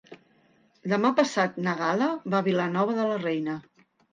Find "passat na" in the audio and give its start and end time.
1.19-1.75